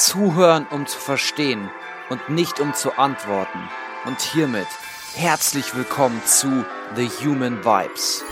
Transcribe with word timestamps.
Zuhören, 0.00 0.66
um 0.68 0.86
zu 0.86 0.98
verstehen 0.98 1.70
und 2.08 2.30
nicht 2.30 2.58
um 2.58 2.72
zu 2.72 2.96
antworten. 2.96 3.68
Und 4.06 4.18
hiermit 4.22 4.66
herzlich 5.14 5.76
willkommen 5.76 6.22
zu 6.24 6.64
The 6.96 7.06
Human 7.22 7.62
Vibes. 7.62 8.24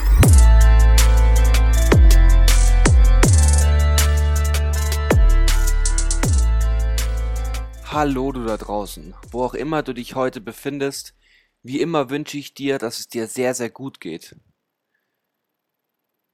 Hallo 7.84 8.32
du 8.32 8.46
da 8.46 8.56
draußen, 8.56 9.14
wo 9.30 9.44
auch 9.44 9.52
immer 9.52 9.82
du 9.82 9.92
dich 9.92 10.14
heute 10.14 10.40
befindest. 10.40 11.14
Wie 11.62 11.82
immer 11.82 12.08
wünsche 12.08 12.38
ich 12.38 12.54
dir, 12.54 12.78
dass 12.78 12.98
es 12.98 13.08
dir 13.08 13.26
sehr, 13.26 13.52
sehr 13.52 13.68
gut 13.68 14.00
geht. 14.00 14.36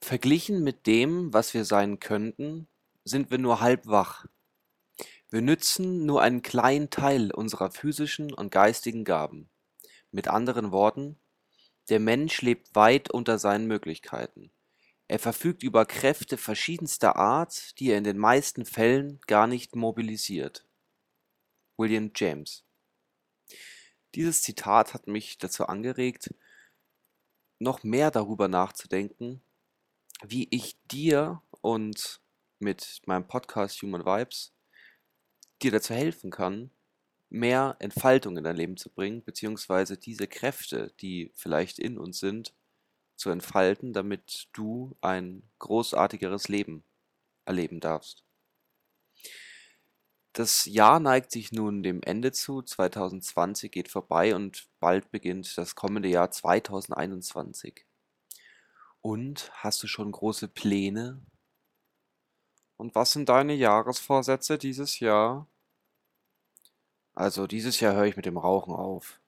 Verglichen 0.01 0.62
mit 0.62 0.87
dem, 0.87 1.32
was 1.35 1.55
wir 1.55 1.64
sein 1.64 1.98
könnten, 1.98 2.69
sind 3.03 3.32
wir 3.32 3.39
nur 3.39 3.61
halb 3.61 3.89
wach. 3.89 4.27
Wir 5.35 5.43
nützen 5.43 6.07
nur 6.07 6.23
einen 6.23 6.43
kleinen 6.43 6.91
Teil 6.91 7.33
unserer 7.33 7.73
physischen 7.73 8.33
und 8.33 8.53
geistigen 8.53 9.03
Gaben. 9.03 9.51
Mit 10.13 10.29
anderen 10.29 10.71
Worten, 10.71 11.19
der 11.89 11.99
Mensch 11.99 12.41
lebt 12.41 12.77
weit 12.77 13.11
unter 13.11 13.41
seinen 13.41 13.67
Möglichkeiten. 13.67 14.53
Er 15.09 15.19
verfügt 15.19 15.65
über 15.65 15.87
Kräfte 15.87 16.37
verschiedenster 16.37 17.17
Art, 17.17 17.81
die 17.81 17.91
er 17.91 17.99
in 17.99 18.05
den 18.05 18.17
meisten 18.17 18.65
Fällen 18.65 19.19
gar 19.27 19.49
nicht 19.49 19.75
mobilisiert. 19.75 20.69
William 21.77 22.13
James 22.15 22.63
Dieses 24.15 24.41
Zitat 24.41 24.95
hat 24.95 25.09
mich 25.09 25.37
dazu 25.39 25.67
angeregt, 25.67 26.32
noch 27.59 27.82
mehr 27.82 28.13
darüber 28.13 28.46
nachzudenken, 28.46 29.43
wie 30.23 30.46
ich 30.53 30.77
dir 30.93 31.43
und 31.61 32.21
mit 32.61 33.03
meinem 33.07 33.27
Podcast 33.27 33.83
Human 33.83 34.07
Vibes 34.07 34.53
dir 35.62 35.70
dazu 35.70 35.95
helfen 35.95 36.31
kann, 36.31 36.70
mehr 37.31 37.77
Entfaltung 37.81 38.37
in 38.37 38.45
dein 38.45 38.56
Leben 38.56 38.77
zu 38.77 38.91
bringen, 38.91 39.25
beziehungsweise 39.25 39.97
diese 39.97 40.27
Kräfte, 40.27 40.92
die 41.01 41.33
vielleicht 41.34 41.79
in 41.79 41.98
uns 41.98 42.20
sind, 42.20 42.55
zu 43.17 43.31
entfalten, 43.31 43.92
damit 43.92 44.48
du 44.53 44.97
ein 45.01 45.42
großartigeres 45.59 46.48
Leben 46.48 46.84
erleben 47.45 47.81
darfst. 47.81 48.25
Das 50.33 50.64
Jahr 50.64 50.98
neigt 50.98 51.31
sich 51.31 51.53
nun 51.53 51.84
dem 51.84 52.03
Ende 52.03 52.33
zu, 52.33 52.61
2020 52.61 53.70
geht 53.70 53.89
vorbei 53.89 54.34
und 54.34 54.67
bald 54.81 55.12
beginnt 55.12 55.57
das 55.57 55.77
kommende 55.77 56.09
Jahr 56.09 56.31
2021. 56.33 57.86
Und 59.01 59.53
hast 59.55 59.81
du 59.83 59.86
schon 59.86 60.11
große 60.11 60.48
Pläne? 60.48 61.20
Und 62.77 62.94
was 62.94 63.12
sind 63.12 63.28
deine 63.28 63.55
Jahresvorsätze 63.55 64.58
dieses 64.58 65.00
Jahr? 65.00 65.47
Also 67.14 67.47
dieses 67.47 67.80
Jahr 67.80 67.94
höre 67.94 68.06
ich 68.06 68.17
mit 68.17 68.27
dem 68.27 68.36
Rauchen 68.36 68.75
auf. 68.75 69.20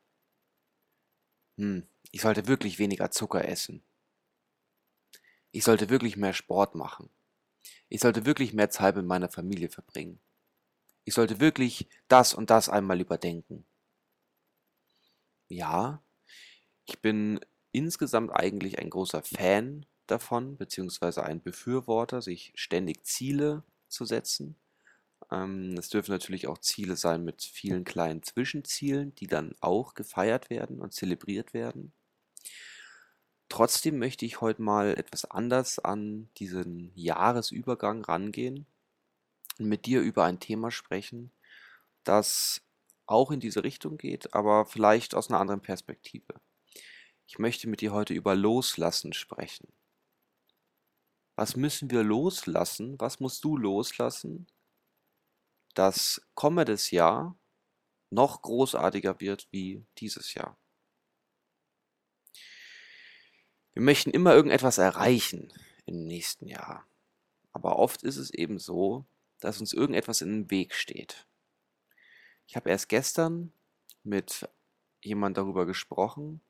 Hm, 1.56 1.86
ich 2.10 2.20
sollte 2.22 2.48
wirklich 2.48 2.78
weniger 2.78 3.10
Zucker 3.10 3.46
essen. 3.46 3.82
Ich 5.52 5.64
sollte 5.64 5.88
wirklich 5.88 6.16
mehr 6.16 6.34
Sport 6.34 6.74
machen. 6.74 7.08
Ich 7.88 8.00
sollte 8.00 8.26
wirklich 8.26 8.52
mehr 8.52 8.70
Zeit 8.70 8.96
mit 8.96 9.06
meiner 9.06 9.28
Familie 9.28 9.68
verbringen. 9.68 10.20
Ich 11.04 11.14
sollte 11.14 11.40
wirklich 11.40 11.88
das 12.08 12.34
und 12.34 12.50
das 12.50 12.68
einmal 12.68 13.00
überdenken. 13.00 13.64
Ja, 15.48 16.02
ich 16.86 17.00
bin 17.00 17.40
insgesamt 17.72 18.32
eigentlich 18.32 18.78
ein 18.78 18.90
großer 18.90 19.22
Fan 19.22 19.86
davon, 20.06 20.56
beziehungsweise 20.56 21.22
ein 21.22 21.42
Befürworter, 21.42 22.22
sich 22.22 22.52
ständig 22.54 23.04
Ziele 23.04 23.62
zu 23.88 24.04
setzen 24.04 24.56
ähm, 25.30 25.74
es 25.78 25.88
dürfen 25.88 26.12
natürlich 26.12 26.46
auch 26.46 26.58
Ziele 26.58 26.96
sein 26.96 27.24
mit 27.24 27.42
vielen 27.42 27.84
kleinen 27.84 28.22
Zwischenzielen, 28.22 29.14
die 29.16 29.26
dann 29.26 29.54
auch 29.60 29.94
gefeiert 29.94 30.50
werden 30.50 30.80
und 30.80 30.92
zelebriert 30.92 31.54
werden. 31.54 31.92
Trotzdem 33.48 33.98
möchte 33.98 34.26
ich 34.26 34.40
heute 34.40 34.62
mal 34.62 34.94
etwas 34.98 35.24
anders 35.24 35.78
an 35.78 36.28
diesen 36.38 36.92
Jahresübergang 36.94 38.04
rangehen 38.04 38.66
und 39.58 39.66
mit 39.66 39.86
dir 39.86 40.00
über 40.00 40.24
ein 40.24 40.40
Thema 40.40 40.70
sprechen, 40.70 41.30
das 42.04 42.62
auch 43.06 43.30
in 43.30 43.40
diese 43.40 43.62
Richtung 43.62 43.98
geht, 43.98 44.34
aber 44.34 44.66
vielleicht 44.66 45.14
aus 45.14 45.28
einer 45.28 45.38
anderen 45.40 45.60
Perspektive. 45.60 46.34
Ich 47.28 47.38
möchte 47.38 47.68
mit 47.68 47.80
dir 47.80 47.92
heute 47.92 48.14
über 48.14 48.34
Loslassen 48.34 49.12
sprechen. 49.12 49.68
Was 51.36 51.54
müssen 51.54 51.90
wir 51.90 52.02
loslassen? 52.02 52.98
Was 52.98 53.20
musst 53.20 53.44
du 53.44 53.56
loslassen, 53.56 54.46
dass 55.74 56.26
kommendes 56.34 56.90
Jahr 56.90 57.38
noch 58.10 58.42
großartiger 58.42 59.20
wird 59.20 59.46
wie 59.50 59.84
dieses 59.98 60.34
Jahr. 60.34 60.56
Wir 63.74 63.82
möchten 63.82 64.10
immer 64.10 64.34
irgendetwas 64.34 64.78
erreichen 64.78 65.52
im 65.84 66.06
nächsten 66.06 66.46
Jahr. 66.46 66.86
Aber 67.52 67.78
oft 67.78 68.02
ist 68.02 68.16
es 68.16 68.30
eben 68.30 68.58
so, 68.58 69.04
dass 69.40 69.60
uns 69.60 69.72
irgendetwas 69.72 70.22
in 70.22 70.30
den 70.30 70.50
Weg 70.50 70.74
steht. 70.74 71.26
Ich 72.46 72.56
habe 72.56 72.70
erst 72.70 72.88
gestern 72.88 73.52
mit 74.02 74.48
jemand 75.02 75.36
darüber 75.36 75.66
gesprochen, 75.66 76.40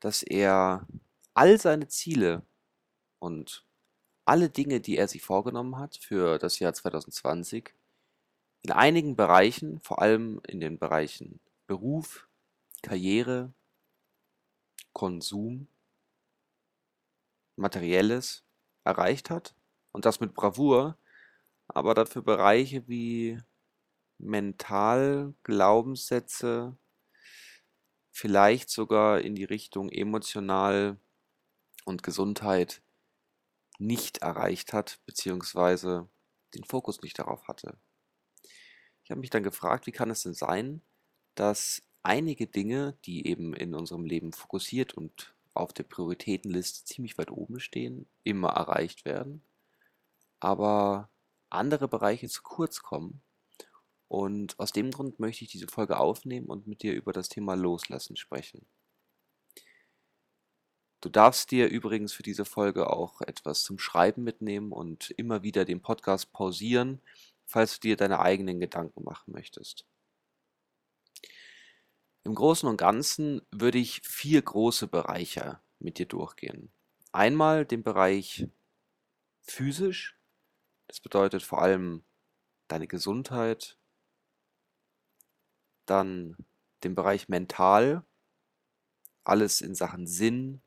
dass 0.00 0.22
er 0.22 0.86
all 1.34 1.60
seine 1.60 1.86
Ziele 1.86 2.42
und 3.20 3.64
alle 4.28 4.50
Dinge, 4.50 4.80
die 4.80 4.98
er 4.98 5.08
sich 5.08 5.22
vorgenommen 5.22 5.78
hat 5.78 5.96
für 5.96 6.38
das 6.38 6.58
Jahr 6.58 6.74
2020, 6.74 7.74
in 8.62 8.72
einigen 8.72 9.16
Bereichen, 9.16 9.80
vor 9.80 10.02
allem 10.02 10.40
in 10.46 10.60
den 10.60 10.78
Bereichen 10.78 11.40
Beruf, 11.66 12.28
Karriere, 12.82 13.52
Konsum, 14.92 15.66
Materielles 17.56 18.44
erreicht 18.84 19.30
hat. 19.30 19.54
Und 19.92 20.04
das 20.04 20.20
mit 20.20 20.34
Bravour, 20.34 20.98
aber 21.66 21.94
dafür 21.94 22.22
Bereiche 22.22 22.86
wie 22.86 23.40
mental, 24.18 25.32
Glaubenssätze, 25.42 26.76
vielleicht 28.10 28.68
sogar 28.68 29.22
in 29.22 29.34
die 29.34 29.44
Richtung 29.44 29.88
emotional 29.88 30.98
und 31.86 32.02
Gesundheit 32.02 32.82
nicht 33.78 34.18
erreicht 34.18 34.72
hat, 34.72 35.00
beziehungsweise 35.06 36.08
den 36.54 36.64
Fokus 36.64 37.02
nicht 37.02 37.18
darauf 37.18 37.48
hatte. 37.48 37.78
Ich 39.04 39.10
habe 39.10 39.20
mich 39.20 39.30
dann 39.30 39.42
gefragt, 39.42 39.86
wie 39.86 39.92
kann 39.92 40.10
es 40.10 40.22
denn 40.22 40.34
sein, 40.34 40.82
dass 41.34 41.82
einige 42.02 42.46
Dinge, 42.46 42.98
die 43.04 43.26
eben 43.26 43.54
in 43.54 43.74
unserem 43.74 44.04
Leben 44.04 44.32
fokussiert 44.32 44.94
und 44.94 45.34
auf 45.54 45.72
der 45.72 45.84
Prioritätenliste 45.84 46.84
ziemlich 46.84 47.18
weit 47.18 47.30
oben 47.30 47.60
stehen, 47.60 48.06
immer 48.24 48.50
erreicht 48.50 49.04
werden, 49.04 49.42
aber 50.40 51.10
andere 51.50 51.88
Bereiche 51.88 52.28
zu 52.28 52.42
kurz 52.42 52.82
kommen. 52.82 53.22
Und 54.08 54.58
aus 54.58 54.72
dem 54.72 54.90
Grund 54.90 55.20
möchte 55.20 55.44
ich 55.44 55.50
diese 55.50 55.68
Folge 55.68 55.98
aufnehmen 55.98 56.46
und 56.46 56.66
mit 56.66 56.82
dir 56.82 56.94
über 56.94 57.12
das 57.12 57.28
Thema 57.28 57.54
Loslassen 57.54 58.16
sprechen. 58.16 58.66
Du 61.00 61.08
darfst 61.08 61.52
dir 61.52 61.68
übrigens 61.68 62.12
für 62.12 62.24
diese 62.24 62.44
Folge 62.44 62.90
auch 62.90 63.20
etwas 63.20 63.62
zum 63.62 63.78
Schreiben 63.78 64.24
mitnehmen 64.24 64.72
und 64.72 65.10
immer 65.10 65.42
wieder 65.42 65.64
den 65.64 65.80
Podcast 65.80 66.32
pausieren, 66.32 67.00
falls 67.46 67.78
du 67.78 67.88
dir 67.88 67.96
deine 67.96 68.18
eigenen 68.18 68.58
Gedanken 68.58 69.04
machen 69.04 69.32
möchtest. 69.32 69.86
Im 72.24 72.34
Großen 72.34 72.68
und 72.68 72.76
Ganzen 72.76 73.42
würde 73.52 73.78
ich 73.78 74.02
vier 74.02 74.42
große 74.42 74.88
Bereiche 74.88 75.60
mit 75.78 75.98
dir 75.98 76.06
durchgehen. 76.06 76.72
Einmal 77.12 77.64
den 77.64 77.82
Bereich 77.84 78.48
physisch, 79.40 80.18
das 80.88 81.00
bedeutet 81.00 81.42
vor 81.42 81.62
allem 81.62 82.04
deine 82.66 82.88
Gesundheit, 82.88 83.78
dann 85.86 86.36
den 86.84 86.94
Bereich 86.94 87.28
mental, 87.28 88.04
alles 89.24 89.60
in 89.60 89.74
Sachen 89.74 90.06
Sinn, 90.06 90.60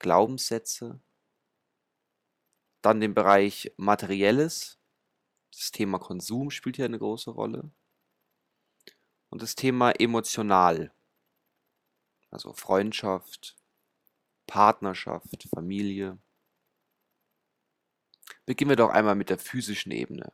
Glaubenssätze, 0.00 1.00
dann 2.82 3.00
den 3.00 3.14
Bereich 3.14 3.72
materielles, 3.76 4.80
das 5.52 5.70
Thema 5.70 5.98
Konsum 5.98 6.50
spielt 6.50 6.76
hier 6.76 6.84
eine 6.84 6.98
große 6.98 7.30
Rolle. 7.30 7.70
Und 9.28 9.42
das 9.42 9.54
Thema 9.54 9.92
emotional. 9.92 10.92
Also 12.30 12.52
Freundschaft, 12.52 13.56
Partnerschaft, 14.46 15.48
Familie. 15.54 16.18
Beginnen 18.46 18.70
wir 18.70 18.76
doch 18.76 18.90
einmal 18.90 19.14
mit 19.14 19.30
der 19.30 19.38
physischen 19.38 19.92
Ebene. 19.92 20.32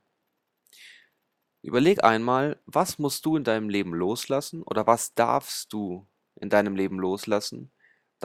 Überleg 1.63 2.05
einmal, 2.05 2.63
was 2.67 2.99
musst 2.99 3.27
du 3.27 3.37
in 3.37 3.45
deinem 3.45 3.69
Leben 3.69 3.93
loslassen 3.93 4.63
oder 4.63 4.87
was 4.87 5.15
darfst 5.15 5.73
du 5.73 6.07
in 6.37 6.49
deinem 6.49 6.77
Leben 6.77 6.99
loslassen, 6.99 7.73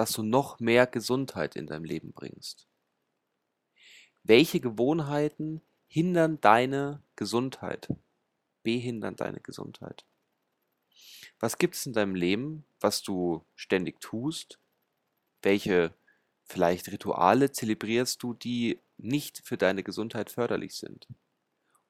dass 0.01 0.13
du 0.13 0.23
noch 0.23 0.59
mehr 0.59 0.87
Gesundheit 0.87 1.55
in 1.55 1.67
dein 1.67 1.83
Leben 1.83 2.11
bringst? 2.11 2.67
Welche 4.23 4.59
Gewohnheiten 4.59 5.61
hindern 5.87 6.41
deine 6.41 7.03
Gesundheit? 7.15 7.87
behindern 8.63 9.15
deine 9.15 9.39
Gesundheit? 9.39 10.05
Was 11.39 11.57
gibt 11.57 11.75
es 11.75 11.85
in 11.85 11.93
deinem 11.93 12.15
Leben, 12.15 12.65
was 12.79 13.01
du 13.01 13.43
ständig 13.55 13.99
tust? 13.99 14.59
Welche 15.41 15.93
vielleicht 16.43 16.91
Rituale 16.91 17.51
zelebrierst 17.51 18.21
du, 18.21 18.33
die 18.33 18.79
nicht 18.97 19.41
für 19.43 19.57
deine 19.57 19.83
Gesundheit 19.83 20.29
förderlich 20.29 20.75
sind? 20.75 21.07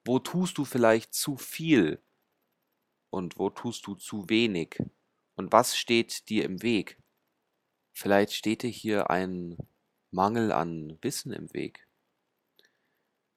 Wo 0.05 0.19
tust 0.19 0.57
du 0.57 0.65
vielleicht 0.65 1.13
zu 1.13 1.37
viel 1.37 2.01
und 3.09 3.37
wo 3.37 3.49
tust 3.49 3.85
du 3.87 3.95
zu 3.95 4.29
wenig? 4.29 4.81
Und 5.35 5.51
was 5.51 5.77
steht 5.77 6.29
dir 6.29 6.45
im 6.45 6.61
Weg? 6.61 7.00
Vielleicht 7.93 8.33
steht 8.33 8.63
dir 8.63 8.69
hier 8.69 9.09
ein 9.09 9.57
Mangel 10.11 10.51
an 10.51 10.97
Wissen 11.01 11.31
im 11.31 11.53
Weg. 11.53 11.87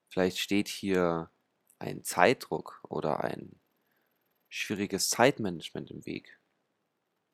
Vielleicht 0.09 0.39
steht 0.39 0.69
hier 0.69 1.31
ein 1.79 2.05
Zeitdruck 2.05 2.81
oder 2.89 3.25
ein 3.25 3.61
schwieriges 4.49 5.11
Zeitmanagement 5.11 5.91
im 5.91 6.07
Weg, 6.07 6.39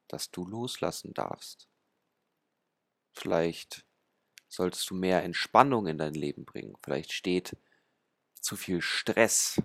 das 0.08 0.30
du 0.30 0.46
loslassen 0.46 1.14
darfst. 1.14 1.68
Vielleicht 3.12 3.84
solltest 4.48 4.90
du 4.90 4.94
mehr 4.94 5.22
Entspannung 5.22 5.86
in 5.86 5.98
dein 5.98 6.14
Leben 6.14 6.44
bringen. 6.44 6.76
Vielleicht 6.82 7.12
steht 7.12 7.56
zu 8.40 8.56
viel 8.56 8.80
Stress 8.80 9.62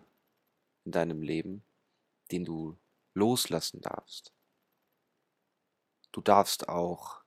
in 0.84 0.92
deinem 0.92 1.22
Leben, 1.22 1.63
den 2.31 2.46
du 2.46 2.78
loslassen 3.13 3.81
darfst. 3.81 4.34
Du 6.12 6.22
darfst 6.22 6.69
auch 6.69 7.25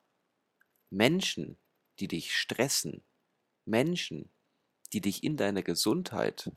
Menschen, 0.91 1.59
die 1.99 2.09
dich 2.09 2.37
stressen, 2.37 3.05
Menschen, 3.65 4.31
die 4.93 5.01
dich 5.01 5.23
in 5.23 5.37
deiner 5.37 5.63
Gesundheit 5.63 6.51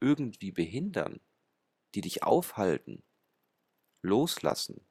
irgendwie 0.00 0.52
behindern, 0.52 1.20
die 1.94 2.00
dich 2.00 2.22
aufhalten, 2.22 3.02
loslassen. 4.02 4.86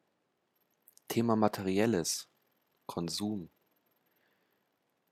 Thema 1.07 1.35
Materielles, 1.35 2.27
Konsum. 2.85 3.49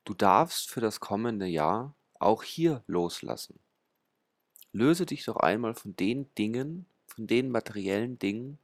Du 0.03 0.13
darfst 0.13 0.69
für 0.69 0.81
das 0.81 0.99
kommende 0.99 1.45
Jahr 1.45 1.95
auch 2.19 2.43
hier 2.43 2.83
loslassen. 2.87 3.59
Löse 4.71 5.05
dich 5.05 5.23
doch 5.25 5.37
einmal 5.37 5.75
von 5.75 5.95
den 5.95 6.33
Dingen, 6.35 6.87
von 7.07 7.27
den 7.27 7.49
materiellen 7.49 8.17
Dingen, 8.19 8.59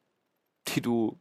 die 0.68 0.82
du 0.82 1.20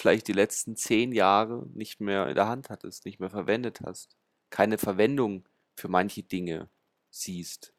vielleicht 0.00 0.28
die 0.28 0.32
letzten 0.32 0.76
zehn 0.76 1.12
Jahre 1.12 1.66
nicht 1.74 2.00
mehr 2.00 2.28
in 2.28 2.34
der 2.34 2.48
Hand 2.48 2.70
hattest, 2.70 3.04
nicht 3.04 3.20
mehr 3.20 3.30
verwendet 3.30 3.80
hast, 3.84 4.16
keine 4.48 4.78
Verwendung 4.78 5.46
für 5.76 5.88
manche 5.88 6.22
Dinge 6.22 6.68
siehst. 7.10 7.74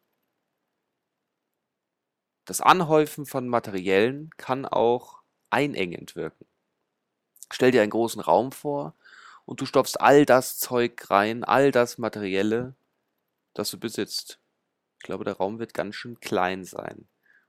Das 2.46 2.62
Anhäufen 2.62 3.26
von 3.26 3.48
Materiellen 3.48 4.30
kann 4.38 4.66
auch 4.66 5.22
einengend 5.50 6.16
wirken. 6.16 6.46
Stell 7.52 7.72
dir 7.72 7.82
einen 7.82 7.92
großen 7.92 8.22
Raum 8.22 8.52
vor 8.52 8.96
und 9.46 9.62
du 9.62 9.66
stopfst 9.66 10.00
all 10.00 10.26
das 10.26 10.60
Zeug 10.60 11.10
rein, 11.10 11.44
all 11.44 11.72
das 11.72 11.98
Materielle, 11.98 12.76
das 13.54 13.72
du 13.72 13.80
besitzt. 13.80 14.40
Ich 15.00 15.04
glaube, 15.04 15.24
der 15.24 15.38
Raum 15.38 15.60
wird 15.60 15.74
ganz 15.74 15.96
schön 15.96 16.20
klein 16.20 16.66
sein 16.66 17.08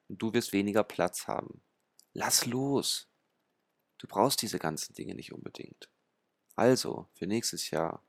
und 0.09 0.23
du 0.23 0.33
wirst 0.33 0.53
weniger 0.53 0.83
Platz 0.83 1.29
haben. 1.29 1.63
Lass 2.15 2.47
los. 2.47 3.12
Du 4.03 4.09
brauchst 4.09 4.43
diese 4.43 4.59
ganzen 4.59 4.95
Dinge 4.95 5.15
nicht 5.15 5.33
unbedingt. 5.33 5.89
Also, 6.57 7.07
für 7.15 7.29
nächstes 7.29 7.71
Jahr, 7.71 8.03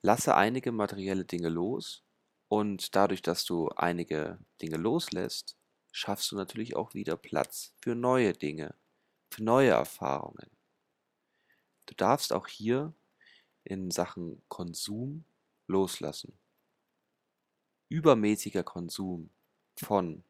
lasse 0.00 0.34
einige 0.34 0.72
materielle 0.72 1.26
Dinge 1.26 1.50
los 1.50 2.02
und 2.48 2.96
dadurch, 2.96 3.20
dass 3.20 3.44
du 3.44 3.68
einige 3.68 4.38
Dinge 4.62 4.78
loslässt, 4.78 5.58
schaffst 5.92 6.32
du 6.32 6.36
natürlich 6.36 6.74
auch 6.74 6.94
wieder 6.94 7.18
Platz 7.18 7.74
für 7.82 7.94
neue 7.94 8.32
Dinge, 8.32 8.74
für 9.30 9.44
neue 9.44 9.72
Erfahrungen. 9.72 10.50
Du 11.84 11.94
darfst 11.94 12.32
auch 12.32 12.48
hier 12.48 12.94
in 13.62 13.90
Sachen 13.90 14.42
Konsum 14.48 15.26
loslassen. 15.66 16.32
Übermäßiger 17.90 18.62
Konsum 18.62 19.28
von 19.76 20.24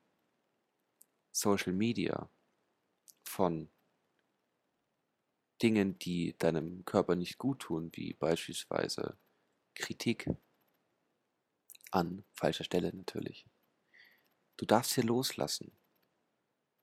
Social 1.31 1.73
Media, 1.73 2.29
von 3.23 3.70
Dingen, 5.65 5.99
die 5.99 6.37
deinem 6.37 6.85
Körper 6.85 7.17
nicht 7.17 7.39
gut 7.39 7.61
tun, 7.61 7.91
wie 7.95 8.13
beispielsweise 8.13 9.17
Kritik 9.75 10.29
an 11.91 12.23
falscher 12.35 12.65
Stelle 12.65 12.95
natürlich. 12.95 13.47
Du 14.59 14.67
darfst 14.67 14.93
hier 14.95 15.05
loslassen. 15.05 15.73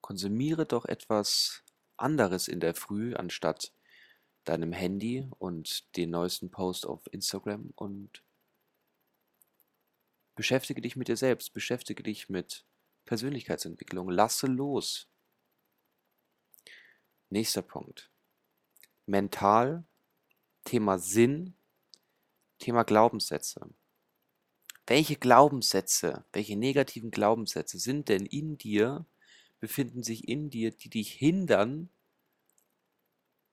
Konsumiere 0.02 0.66
doch 0.66 0.86
etwas 0.86 1.64
anderes 1.96 2.48
in 2.48 2.60
der 2.60 2.74
Früh 2.74 3.14
anstatt 3.14 3.72
deinem 4.46 4.74
Handy 4.74 5.30
und 5.38 5.96
den 5.96 6.10
neuesten 6.10 6.50
Post 6.50 6.88
auf 6.88 7.06
Instagram 7.14 7.72
und 7.76 8.24
beschäftige 10.34 10.82
dich 10.82 10.96
mit 10.96 11.08
dir 11.08 11.18
selbst, 11.18 11.54
beschäftige 11.54 12.02
dich 12.02 12.30
mit 12.30 12.66
Persönlichkeitsentwicklung, 13.06 14.10
lasse 14.10 14.48
los. 14.48 15.08
Nächster 17.30 17.62
Punkt 17.62 18.12
mental, 19.12 19.84
Thema 20.64 20.98
Sinn, 20.98 21.54
Thema 22.58 22.84
Glaubenssätze. 22.84 23.70
Welche 24.88 25.16
Glaubenssätze, 25.16 26.26
welche 26.34 26.56
negativen 26.58 27.12
Glaubenssätze 27.12 27.78
sind 27.78 28.10
denn 28.10 28.26
in 28.26 28.58
dir, 28.58 29.06
befinden 29.60 30.02
sich 30.02 30.28
in 30.28 30.50
dir, 30.50 30.72
die 30.72 30.90
dich 30.90 31.12
hindern 31.12 31.90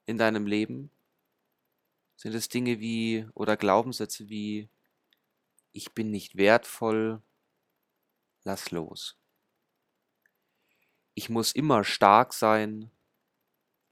in 0.06 0.16
deinem 0.16 0.46
Leben? 0.46 0.90
Sind 2.16 2.34
es 2.34 2.49
Dinge 2.49 2.81
wie 2.81 3.26
oder 3.34 3.56
Glaubenssätze 3.56 4.28
wie 4.28 4.69
ich 5.72 5.93
bin 5.93 6.10
nicht 6.10 6.37
wertvoll, 6.37 7.22
lass 8.43 8.70
los. 8.70 9.16
Ich 11.14 11.28
muss 11.28 11.52
immer 11.52 11.84
stark 11.84 12.32
sein, 12.32 12.90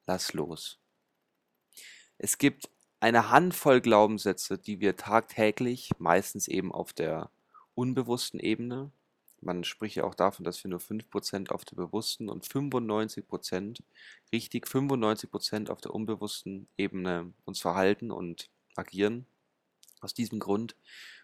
lass 0.06 0.32
los. 0.32 0.80
Es 2.18 2.38
gibt 2.38 2.70
eine 3.00 3.30
Handvoll 3.30 3.80
Glaubenssätze, 3.80 4.58
die 4.58 4.80
wir 4.80 4.96
tagtäglich, 4.96 5.90
meistens 5.98 6.48
eben 6.48 6.72
auf 6.72 6.92
der 6.92 7.30
unbewussten 7.74 8.40
Ebene, 8.40 8.90
man 9.40 9.64
spricht 9.64 9.96
ja 9.96 10.04
auch 10.04 10.14
davon, 10.14 10.44
dass 10.44 10.62
wir 10.64 10.70
nur 10.70 10.80
5% 10.80 11.50
auf 11.50 11.64
der 11.64 11.76
bewussten 11.76 12.28
und 12.28 12.44
95%, 12.44 13.80
richtig 14.32 14.66
95% 14.66 15.70
auf 15.70 15.80
der 15.80 15.94
unbewussten 15.94 16.68
Ebene 16.76 17.32
uns 17.44 17.61
verhalten 17.61 18.11
und 18.11 18.50
agieren. 18.76 19.26
Aus 20.00 20.14
diesem 20.14 20.38
Grund 20.38 20.76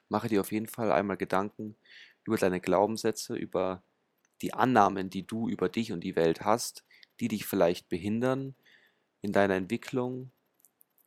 mache 0.09 0.29
dir 0.29 0.41
auf 0.41 0.53
jeden 0.53 0.69
Fall 0.69 0.93
einmal 0.93 1.17
Gedanken 1.17 1.77
über 2.25 2.37
deine 2.37 2.61
Glaubenssätze, 2.61 3.35
über 3.35 3.83
die 4.41 4.55
Annahmen, 4.55 5.11
die 5.11 5.27
du 5.27 5.49
über 5.49 5.69
dich 5.69 5.93
und 5.93 6.01
die 6.05 6.17
Welt 6.17 6.43
hast, 6.43 6.85
die 7.21 7.29
dich 7.29 7.47
vielleicht 7.47 7.89
behindern 7.89 8.55
in 9.21 9.33
deiner 9.33 9.55
Entwicklung, 9.55 10.31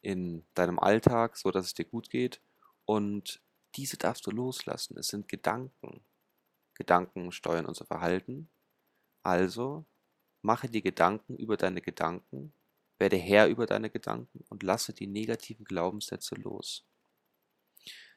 in 0.06 0.46
deinem 0.54 0.78
Alltag, 0.78 1.36
so 1.36 1.50
dass 1.50 1.66
es 1.66 1.74
dir 1.74 1.86
gut 1.86 2.12
geht. 2.12 2.40
Und 2.86 3.42
diese 3.76 3.98
darfst 3.98 4.28
du 4.28 4.32
loslassen. 4.32 4.98
Es 5.00 5.08
sind 5.08 5.28
Gedanken. 5.28 6.06
Gedanken 6.76 7.32
steuern 7.32 7.66
unser 7.66 7.86
Verhalten. 7.86 8.48
Also 9.24 9.84
mache 10.44 10.70
dir 10.70 10.84
Gedanken 10.84 11.36
über 11.38 11.58
deine 11.58 11.82
Gedanken, 11.82 12.54
werde 13.00 13.18
Herr 13.18 13.48
über 13.48 13.66
deine 13.66 13.90
Gedanken 13.90 14.46
und 14.50 14.62
lasse 14.62 14.94
die 14.94 15.08
negativen 15.08 15.66
Glaubenssätze 15.66 16.36
los. 16.36 16.86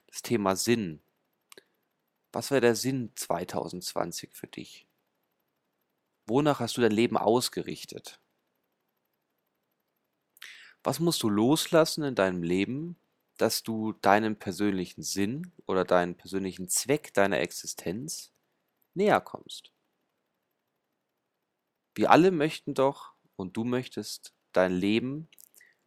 Das 0.06 0.20
Thema 0.20 0.56
Sinn. 0.56 1.00
Was 2.32 2.50
wäre 2.50 2.60
der 2.60 2.74
Sinn 2.76 3.12
2020 3.14 4.34
für 4.34 4.46
dich? 4.46 4.86
Wonach 6.26 6.60
hast 6.60 6.76
du 6.76 6.82
dein 6.82 6.92
Leben 6.92 7.16
ausgerichtet? 7.16 8.20
Was 10.82 11.00
musst 11.00 11.22
du 11.22 11.28
loslassen 11.28 12.04
in 12.04 12.14
deinem 12.14 12.42
Leben, 12.42 12.96
dass 13.36 13.62
du 13.62 13.92
deinem 13.92 14.36
persönlichen 14.36 15.02
Sinn 15.02 15.52
oder 15.66 15.84
deinen 15.84 16.16
persönlichen 16.16 16.68
Zweck 16.68 17.12
deiner 17.14 17.40
Existenz 17.40 18.32
näher 18.94 19.20
kommst? 19.20 19.72
Wir 21.94 22.10
alle 22.10 22.30
möchten 22.30 22.74
doch 22.74 23.12
und 23.36 23.56
du 23.56 23.64
möchtest 23.64 24.32
dein 24.52 24.72
Leben 24.72 25.28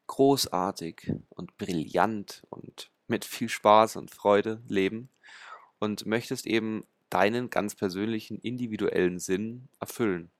großartig 0.07 1.13
und 1.29 1.57
brillant 1.57 2.43
und 2.49 2.91
mit 3.07 3.23
viel 3.23 3.49
Spaß 3.49 3.95
und 3.95 4.11
Freude 4.11 4.61
leben 4.67 5.09
und 5.79 6.05
möchtest 6.05 6.45
eben 6.45 6.85
deinen 7.09 7.49
ganz 7.49 7.75
persönlichen 7.75 8.39
individuellen 8.39 9.19
Sinn 9.19 9.69
erfüllen. 9.79 10.31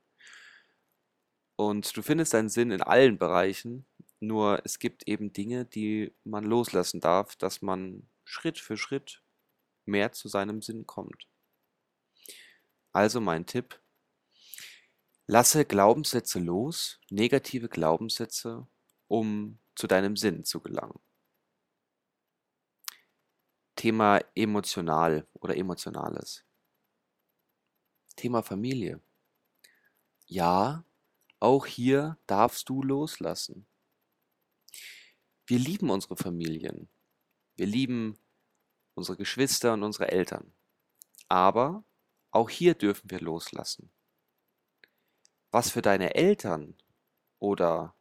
Und 1.56 1.96
du 1.96 2.02
findest 2.02 2.34
deinen 2.34 2.50
Sinn 2.50 2.72
in 2.72 2.82
allen 2.82 3.18
Bereichen, 3.18 3.86
nur 4.22 4.62
es 4.66 4.80
gibt 4.80 5.08
eben 5.08 5.34
Dinge, 5.34 5.66
die 5.66 6.14
man 6.24 6.46
loslassen 6.46 7.02
darf, 7.02 7.36
dass 7.36 7.62
man 7.62 8.08
Schritt 8.24 8.60
für 8.60 8.78
Schritt 8.78 9.22
mehr 9.86 10.14
zu 10.14 10.30
seinem 10.30 10.62
Sinn 10.62 10.86
kommt. 10.88 11.28
Also 12.94 13.20
mein 13.20 13.46
Tipp, 13.46 13.82
Lasse 15.28 15.64
Glaubenssätze 15.64 16.40
los, 16.40 17.00
negative 17.10 17.70
Glaubenssätze, 17.70 18.68
um 19.08 19.60
zu 19.76 19.88
deinem 19.88 20.18
Sinn 20.18 20.44
zu 20.44 20.60
gelangen. 20.60 21.00
Thema 23.78 24.20
emotional 24.36 25.26
oder 25.34 25.56
emotionales. 25.56 26.44
Thema 28.18 28.44
Familie. 28.44 29.02
Ja, 30.26 30.84
auch 31.40 31.66
hier 31.66 32.18
darfst 32.28 32.68
du 32.68 32.84
loslassen. 32.84 33.66
Wir 35.46 35.60
lieben 35.60 35.90
unsere 35.90 36.16
Familien. 36.16 36.90
Wir 37.56 37.66
lieben 37.66 38.18
unsere 38.96 39.18
Geschwister 39.18 39.74
und 39.74 39.84
unsere 39.84 40.10
Eltern. 40.10 40.54
Aber 41.28 41.84
auch 42.32 42.50
hier 42.50 42.76
dürfen 42.76 43.10
wir 43.10 43.20
loslassen. 43.20 43.92
Was 45.52 45.72
für 45.72 45.82
deine 45.82 46.16
Eltern 46.16 46.78
oder 47.40 47.96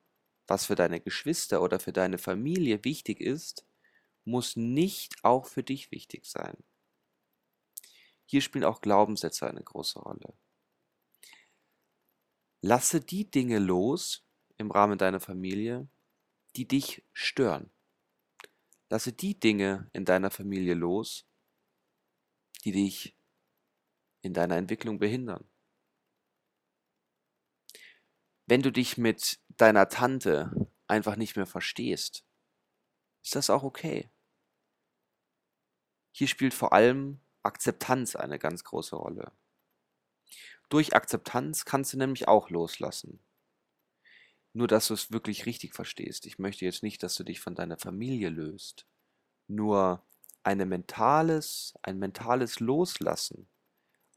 was 0.47 0.67
für 0.67 0.75
deine 0.75 1.01
Geschwister 1.01 1.63
oder 1.63 1.81
für 1.81 1.93
deine 1.93 2.19
Familie 2.19 2.85
wichtig 2.85 3.21
ist, 3.21 3.67
muss 4.25 4.57
nicht 4.57 5.25
auch 5.25 5.47
für 5.47 5.63
dich 5.63 5.91
wichtig 5.91 6.27
sein. 6.27 6.57
Hier 8.27 8.41
spielen 8.41 8.65
auch 8.65 8.81
Glaubenssätze 8.81 9.49
eine 9.49 9.63
große 9.63 9.99
Rolle. 9.99 10.35
Lasse 12.63 13.01
die 13.01 13.29
Dinge 13.31 13.59
los 13.59 14.25
im 14.59 14.71
Rahmen 14.71 14.99
deiner 14.99 15.21
Familie, 15.21 15.89
die 16.57 16.67
dich 16.67 17.05
stören. 17.13 17.71
Lasse 18.89 19.13
die 19.13 19.39
Dinge 19.39 19.89
in 19.93 20.05
deiner 20.05 20.31
Familie 20.31 20.75
los, 20.75 21.27
die 22.65 22.73
dich 22.73 23.17
in 24.23 24.35
deiner 24.35 24.57
Entwicklung 24.57 24.99
behindern. 24.99 25.49
Wenn 28.47 28.63
du 28.63 28.73
dich 28.73 28.99
mit 28.99 29.39
deiner 29.49 29.89
Tante 29.89 30.69
einfach 30.89 31.17
nicht 31.17 31.37
mehr 31.37 31.47
verstehst, 31.47 32.25
ist 33.23 33.37
das 33.37 33.49
auch 33.49 33.63
okay. 33.63 34.11
Hier 36.11 36.27
spielt 36.27 36.53
vor 36.53 36.73
allem 36.73 37.21
Akzeptanz 37.43 38.17
eine 38.17 38.39
ganz 38.39 38.65
große 38.65 38.97
Rolle. 38.97 39.33
Durch 40.69 40.95
Akzeptanz 40.95 41.65
kannst 41.65 41.93
du 41.93 41.99
nämlich 41.99 42.29
auch 42.29 42.51
loslassen. 42.51 43.21
Nur, 44.53 44.67
dass 44.67 44.89
du 44.89 44.95
es 44.95 45.13
wirklich 45.13 45.47
richtig 45.47 45.75
verstehst. 45.75 46.27
Ich 46.27 46.39
möchte 46.39 46.65
jetzt 46.65 46.83
nicht, 46.83 47.03
dass 47.03 47.15
du 47.15 47.25
dich 47.25 47.41
von 47.41 47.55
deiner 47.55 47.79
Familie 47.79 48.31
löst. 48.31 48.87
Nur 49.47 50.05
eine 50.43 50.67
mentales, 50.67 51.75
ein 51.83 51.99
mentales 51.99 52.61
Loslassen. 52.61 53.49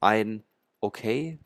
Ein, 0.00 0.44
okay, 0.80 1.38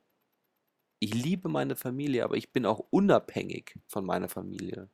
ich 1.01 1.15
liebe 1.15 1.49
meine 1.49 1.77
Familie, 1.77 2.25
aber 2.25 2.37
ich 2.37 2.51
bin 2.53 2.67
auch 2.67 2.81
unabhängig 2.91 3.79
von 3.87 4.05
meiner 4.05 4.29
Familie. 4.29 4.89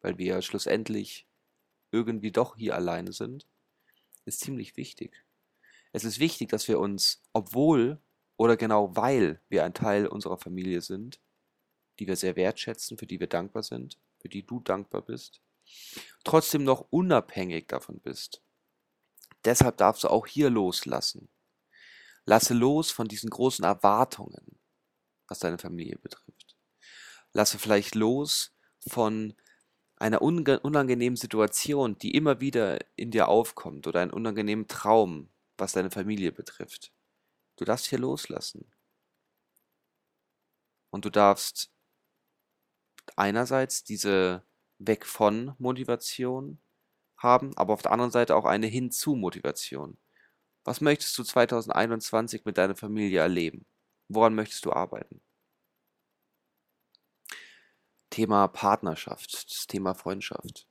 Weil 0.00 0.18
wir 0.18 0.42
schlussendlich 0.42 1.26
irgendwie 1.90 2.32
doch 2.32 2.56
hier 2.56 2.74
alleine 2.74 3.12
sind, 3.12 3.46
ist 4.24 4.40
ziemlich 4.40 4.76
wichtig. 4.76 5.24
Es 5.92 6.04
ist 6.04 6.20
wichtig, 6.20 6.48
dass 6.48 6.68
wir 6.68 6.78
uns, 6.78 7.22
obwohl 7.32 8.00
oder 8.36 8.56
genau 8.56 8.96
weil 8.96 9.40
wir 9.48 9.64
ein 9.64 9.74
Teil 9.74 10.06
unserer 10.06 10.38
Familie 10.38 10.80
sind, 10.80 11.20
die 11.98 12.06
wir 12.06 12.16
sehr 12.16 12.36
wertschätzen, 12.36 12.98
für 12.98 13.06
die 13.06 13.20
wir 13.20 13.26
dankbar 13.26 13.62
sind, 13.62 13.98
für 14.20 14.28
die 14.28 14.44
du 14.44 14.60
dankbar 14.60 15.02
bist, 15.02 15.40
trotzdem 16.24 16.64
noch 16.64 16.86
unabhängig 16.90 17.68
davon 17.68 18.00
bist. 18.00 18.42
Deshalb 19.44 19.76
darfst 19.76 20.04
du 20.04 20.08
auch 20.08 20.26
hier 20.26 20.50
loslassen. 20.50 21.28
Lasse 22.24 22.54
los 22.54 22.90
von 22.90 23.08
diesen 23.08 23.30
großen 23.30 23.64
Erwartungen, 23.64 24.58
was 25.26 25.40
deine 25.40 25.58
Familie 25.58 25.98
betrifft. 25.98 26.56
Lasse 27.32 27.58
vielleicht 27.58 27.94
los 27.94 28.54
von 28.86 29.34
einer 29.96 30.22
unangenehmen 30.22 31.16
Situation, 31.16 31.96
die 31.98 32.14
immer 32.14 32.40
wieder 32.40 32.78
in 32.96 33.10
dir 33.10 33.28
aufkommt 33.28 33.86
oder 33.86 34.00
einen 34.00 34.12
unangenehmen 34.12 34.68
Traum, 34.68 35.30
was 35.56 35.72
deine 35.72 35.90
Familie 35.90 36.32
betrifft. 36.32 36.92
Du 37.56 37.64
darfst 37.64 37.86
hier 37.86 37.98
loslassen. 37.98 38.72
Und 40.90 41.04
du 41.04 41.10
darfst 41.10 41.70
einerseits 43.16 43.84
diese 43.84 44.44
Weg 44.78 45.06
von 45.06 45.54
Motivation 45.58 46.60
haben, 47.16 47.56
aber 47.56 47.74
auf 47.74 47.82
der 47.82 47.92
anderen 47.92 48.10
Seite 48.10 48.36
auch 48.36 48.44
eine 48.44 48.66
Hinzu 48.66 49.14
Motivation. 49.14 49.98
Was 50.64 50.80
möchtest 50.80 51.16
du 51.18 51.24
2021 51.24 52.44
mit 52.44 52.58
deiner 52.58 52.76
Familie 52.76 53.20
erleben? 53.20 53.66
Woran 54.08 54.34
möchtest 54.34 54.64
du 54.64 54.72
arbeiten? 54.72 55.22
Thema 58.10 58.46
Partnerschaft, 58.48 59.50
das 59.50 59.66
Thema 59.66 59.94
Freundschaft. 59.94 60.68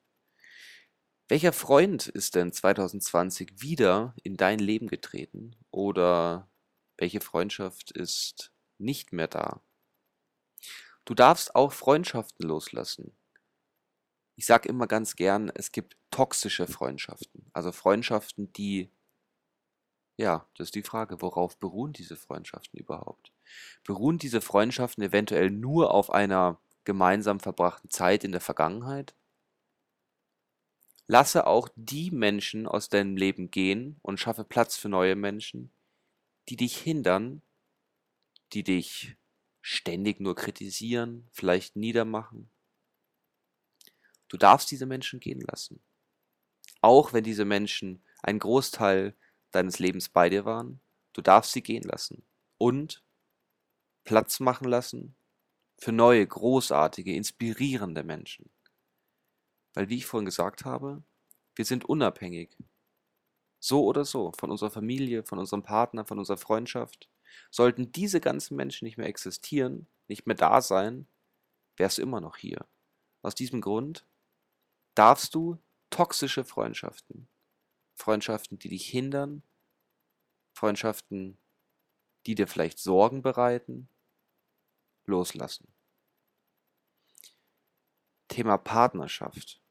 Welcher 1.28 1.54
Freund 1.54 2.08
ist 2.08 2.36
denn 2.36 2.52
2020 2.52 3.62
wieder 3.62 4.14
in 4.24 4.38
dein 4.38 4.60
Leben 4.60 4.88
getreten 4.88 5.56
oder 5.72 6.50
welche 6.98 7.22
Freundschaft 7.22 7.92
ist 7.92 8.54
nicht 8.78 9.14
mehr 9.14 9.28
da? 9.28 9.62
Du 11.12 11.16
darfst 11.16 11.56
auch 11.56 11.74
Freundschaften 11.74 12.48
loslassen. 12.48 13.12
Ich 14.38 14.46
sage 14.46 14.70
immer 14.70 14.88
ganz 14.88 15.18
gern, 15.18 15.52
es 15.54 15.74
gibt 15.74 15.98
toxische 16.10 16.68
Freundschaften, 16.68 17.52
also 17.52 17.74
Freundschaften, 17.74 18.54
die 18.54 18.90
ja, 20.16 20.48
das 20.56 20.68
ist 20.68 20.76
die 20.76 20.84
Frage, 20.84 21.22
worauf 21.22 21.58
beruhen 21.58 21.92
diese 21.92 22.16
Freundschaften 22.16 22.80
überhaupt? 22.80 23.34
Beruhen 23.84 24.20
diese 24.20 24.40
Freundschaften 24.40 25.04
eventuell 25.04 25.52
nur 25.52 25.94
auf 25.94 26.12
einer 26.12 26.62
gemeinsam 26.86 27.42
verbrachten 27.42 27.90
Zeit 27.90 28.24
in 28.24 28.32
der 28.32 28.40
Vergangenheit? 28.40 29.14
Lasse 31.08 31.46
auch 31.46 31.68
die 31.76 32.10
Menschen 32.10 32.68
aus 32.68 32.88
deinem 32.88 33.18
Leben 33.18 33.52
gehen 33.52 34.00
und 34.02 34.18
schaffe 34.18 34.46
Platz 34.46 34.78
für 34.78 34.88
neue 34.88 35.18
Menschen, 35.18 35.74
die 36.48 36.56
dich 36.56 36.78
hindern, 36.78 37.42
die 38.54 38.64
dich 38.64 39.18
ständig 39.62 40.20
nur 40.20 40.36
kritisieren, 40.36 41.28
vielleicht 41.32 41.76
niedermachen. 41.76 42.50
Du 44.28 44.38
darfst 44.38 44.72
diese 44.72 44.86
Menschen 44.86 45.20
gehen 45.20 45.42
lassen. 45.42 45.82
Auch 46.82 47.14
wenn 47.14 47.24
diese 47.24 47.46
Menschen 47.46 48.04
einen 48.24 48.40
Großteil 48.40 49.16
deines 49.52 49.80
Lebens 49.80 50.10
bei 50.10 50.30
dir 50.30 50.46
waren, 50.46 50.82
du 51.14 51.22
darfst 51.22 51.52
sie 51.52 51.62
gehen 51.62 51.84
lassen 51.84 52.24
und 52.58 53.04
Platz 54.04 54.40
machen 54.40 54.68
lassen 54.68 55.16
für 55.78 55.92
neue, 55.92 56.26
großartige, 56.26 57.14
inspirierende 57.14 58.04
Menschen. 58.04 58.50
Weil, 59.74 59.90
wie 59.90 59.98
ich 59.98 60.06
vorhin 60.06 60.26
gesagt 60.26 60.66
habe, 60.66 61.04
wir 61.56 61.66
sind 61.66 61.86
unabhängig. 61.86 62.58
So 63.60 63.86
oder 63.86 64.06
so, 64.06 64.32
von 64.40 64.50
unserer 64.50 64.72
Familie, 64.72 65.24
von 65.24 65.38
unserem 65.38 65.62
Partner, 65.62 66.06
von 66.06 66.18
unserer 66.18 66.38
Freundschaft. 66.38 67.11
Sollten 67.50 67.92
diese 67.92 68.22
ganzen 68.22 68.56
Menschen 68.56 68.86
nicht 68.86 68.98
mehr 68.98 69.08
existieren, 69.08 69.88
nicht 70.08 70.28
mehr 70.28 70.36
da 70.36 70.62
sein, 70.62 71.08
wärst 71.78 71.98
du 71.98 72.02
immer 72.02 72.22
noch 72.22 72.38
hier. 72.38 72.66
Aus 73.22 73.36
diesem 73.36 73.62
Grund 73.62 74.06
darfst 74.96 75.36
du 75.36 75.58
toxische 75.90 76.44
Freundschaften, 76.44 77.28
Freundschaften, 77.96 78.58
die 78.60 78.70
dich 78.70 78.88
hindern, 78.88 79.44
Freundschaften, 80.54 81.38
die 82.26 82.36
dir 82.36 82.48
vielleicht 82.48 82.80
Sorgen 82.80 83.22
bereiten, 83.22 83.90
loslassen. 85.06 85.68
Thema 88.28 88.58
Partnerschaft. 88.58 89.62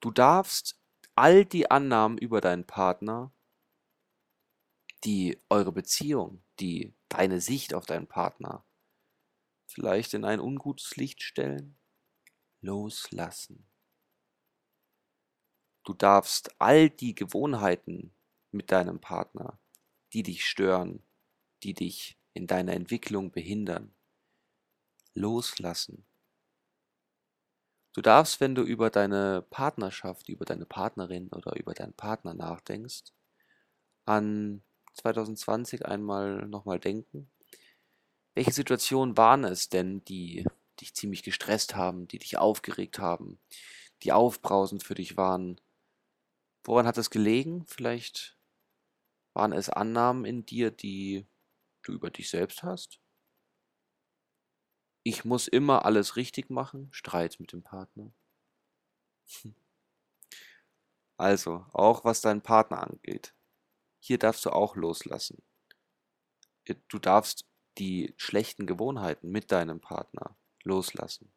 Du 0.00 0.10
darfst 0.10 0.78
all 1.14 1.44
die 1.44 1.70
Annahmen 1.70 2.18
über 2.18 2.40
deinen 2.40 2.64
Partner, 2.64 3.32
die 5.04 5.40
eure 5.48 5.72
Beziehung, 5.72 6.42
die 6.60 6.94
deine 7.08 7.40
Sicht 7.40 7.74
auf 7.74 7.86
deinen 7.86 8.06
Partner 8.06 8.64
vielleicht 9.66 10.14
in 10.14 10.24
ein 10.24 10.40
ungutes 10.40 10.96
Licht 10.96 11.22
stellen, 11.22 11.76
loslassen. 12.60 13.66
Du 15.84 15.92
darfst 15.92 16.58
all 16.60 16.88
die 16.88 17.14
Gewohnheiten 17.14 18.14
mit 18.52 18.72
deinem 18.72 19.00
Partner, 19.00 19.58
die 20.12 20.22
dich 20.22 20.46
stören, 20.46 21.02
die 21.62 21.74
dich 21.74 22.16
in 22.32 22.46
deiner 22.46 22.72
Entwicklung 22.72 23.32
behindern. 23.32 23.94
Loslassen. 25.14 26.06
Du 27.92 28.00
darfst, 28.00 28.40
wenn 28.40 28.54
du 28.54 28.62
über 28.62 28.90
deine 28.90 29.42
Partnerschaft, 29.50 30.28
über 30.28 30.44
deine 30.44 30.66
Partnerin 30.66 31.28
oder 31.28 31.56
über 31.56 31.74
deinen 31.74 31.92
Partner 31.92 32.34
nachdenkst, 32.34 33.12
an 34.04 34.62
2020 34.94 35.86
einmal 35.86 36.46
nochmal 36.46 36.80
denken. 36.80 37.30
Welche 38.34 38.52
Situationen 38.52 39.16
waren 39.16 39.44
es 39.44 39.68
denn, 39.68 40.04
die 40.04 40.44
dich 40.80 40.94
ziemlich 40.94 41.22
gestresst 41.22 41.76
haben, 41.76 42.08
die 42.08 42.18
dich 42.18 42.36
aufgeregt 42.38 42.98
haben, 42.98 43.38
die 44.02 44.12
aufbrausend 44.12 44.82
für 44.82 44.94
dich 44.94 45.16
waren? 45.16 45.60
Woran 46.64 46.86
hat 46.86 46.98
es 46.98 47.10
gelegen? 47.10 47.64
Vielleicht 47.66 48.38
waren 49.34 49.52
es 49.52 49.68
Annahmen 49.68 50.24
in 50.24 50.46
dir, 50.46 50.70
die 50.70 51.26
du 51.82 51.92
über 51.92 52.10
dich 52.10 52.30
selbst 52.30 52.62
hast? 52.62 53.00
ich 55.04 55.24
muss 55.24 55.46
immer 55.48 55.84
alles 55.84 56.16
richtig 56.16 56.50
machen, 56.50 56.88
Streit 56.90 57.38
mit 57.38 57.52
dem 57.52 57.62
Partner. 57.62 58.12
Also, 61.16 61.64
auch 61.72 62.04
was 62.04 62.22
deinen 62.22 62.42
Partner 62.42 62.82
angeht, 62.82 63.36
hier 64.04 64.18
darfst 64.18 64.44
du 64.44 64.50
auch 64.50 64.76
loslassen. 64.76 65.42
Du 66.88 66.98
darfst 66.98 67.46
die 67.78 68.12
schlechten 68.18 68.66
Gewohnheiten 68.66 69.30
mit 69.30 69.50
deinem 69.50 69.80
Partner 69.80 70.36
loslassen. 70.62 71.32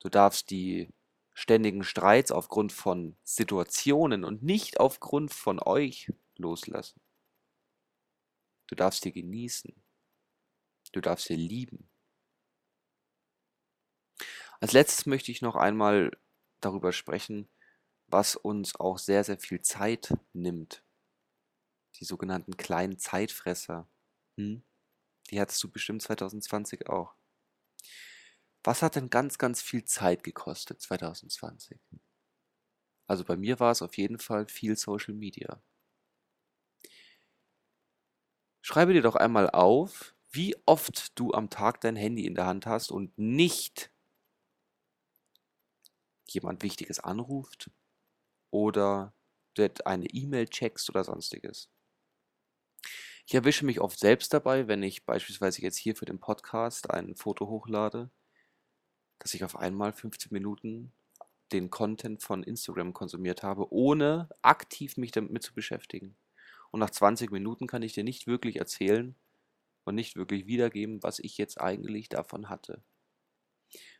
Du 0.00 0.08
darfst 0.08 0.50
die 0.50 0.88
ständigen 1.34 1.84
Streits 1.84 2.32
aufgrund 2.32 2.72
von 2.72 3.16
Situationen 3.24 4.24
und 4.24 4.42
nicht 4.42 4.80
aufgrund 4.80 5.34
von 5.34 5.60
euch 5.60 6.10
loslassen. 6.36 7.02
Du 8.66 8.74
darfst 8.74 9.02
sie 9.02 9.12
genießen. 9.12 9.74
Du 10.92 11.02
darfst 11.02 11.26
sie 11.26 11.36
lieben. 11.36 11.90
Als 14.60 14.72
letztes 14.72 15.04
möchte 15.04 15.30
ich 15.30 15.42
noch 15.42 15.56
einmal 15.56 16.16
darüber 16.60 16.92
sprechen, 16.92 17.50
was 18.06 18.34
uns 18.34 18.76
auch 18.76 18.96
sehr, 18.96 19.24
sehr 19.24 19.38
viel 19.38 19.60
Zeit 19.60 20.14
nimmt. 20.32 20.83
Die 21.96 22.04
sogenannten 22.04 22.56
kleinen 22.56 22.98
Zeitfresser. 22.98 23.88
Hm? 24.36 24.62
Die 25.30 25.40
hattest 25.40 25.62
du 25.62 25.70
bestimmt 25.70 26.02
2020 26.02 26.88
auch. 26.88 27.14
Was 28.62 28.82
hat 28.82 28.96
denn 28.96 29.10
ganz, 29.10 29.38
ganz 29.38 29.60
viel 29.60 29.84
Zeit 29.84 30.24
gekostet 30.24 30.80
2020? 30.80 31.78
Also 33.06 33.24
bei 33.24 33.36
mir 33.36 33.60
war 33.60 33.70
es 33.70 33.82
auf 33.82 33.96
jeden 33.96 34.18
Fall 34.18 34.48
viel 34.48 34.76
Social 34.76 35.14
Media. 35.14 35.62
Schreibe 38.62 38.94
dir 38.94 39.02
doch 39.02 39.16
einmal 39.16 39.50
auf, 39.50 40.14
wie 40.30 40.56
oft 40.64 41.18
du 41.18 41.32
am 41.32 41.50
Tag 41.50 41.82
dein 41.82 41.96
Handy 41.96 42.24
in 42.24 42.34
der 42.34 42.46
Hand 42.46 42.64
hast 42.66 42.90
und 42.90 43.16
nicht 43.18 43.90
jemand 46.26 46.62
Wichtiges 46.62 46.98
anruft 46.98 47.70
oder 48.50 49.12
eine 49.84 50.06
E-Mail 50.06 50.48
checkst 50.48 50.88
oder 50.90 51.04
sonstiges. 51.04 51.68
Ich 53.34 53.36
erwische 53.36 53.66
mich 53.66 53.80
oft 53.80 53.98
selbst 53.98 54.32
dabei, 54.32 54.68
wenn 54.68 54.84
ich 54.84 55.04
beispielsweise 55.04 55.60
jetzt 55.60 55.76
hier 55.76 55.96
für 55.96 56.04
den 56.04 56.20
Podcast 56.20 56.92
ein 56.92 57.16
Foto 57.16 57.48
hochlade, 57.48 58.08
dass 59.18 59.34
ich 59.34 59.42
auf 59.42 59.56
einmal 59.56 59.92
15 59.92 60.32
Minuten 60.32 60.92
den 61.50 61.68
Content 61.68 62.22
von 62.22 62.44
Instagram 62.44 62.92
konsumiert 62.92 63.42
habe, 63.42 63.72
ohne 63.72 64.28
aktiv 64.40 64.96
mich 64.98 65.10
damit 65.10 65.42
zu 65.42 65.52
beschäftigen. 65.52 66.14
Und 66.70 66.78
nach 66.78 66.90
20 66.90 67.32
Minuten 67.32 67.66
kann 67.66 67.82
ich 67.82 67.92
dir 67.92 68.04
nicht 68.04 68.28
wirklich 68.28 68.60
erzählen 68.60 69.16
und 69.82 69.96
nicht 69.96 70.14
wirklich 70.14 70.46
wiedergeben, 70.46 71.02
was 71.02 71.18
ich 71.18 71.36
jetzt 71.36 71.60
eigentlich 71.60 72.08
davon 72.08 72.48
hatte. 72.48 72.84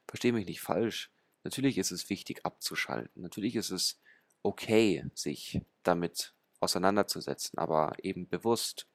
Verstehe 0.07 0.33
mich 0.33 0.47
nicht 0.47 0.61
falsch. 0.61 1.11
Natürlich 1.43 1.77
ist 1.79 1.91
es 1.91 2.09
wichtig 2.09 2.47
abzuschalten. 2.47 3.23
Natürlich 3.23 3.57
ist 3.57 3.71
es 3.71 4.01
okay, 4.45 5.05
sich 5.13 5.61
damit 5.83 6.35
auseinanderzusetzen, 6.61 7.59
aber 7.59 7.97
eben 8.01 8.29
bewusst. 8.29 8.87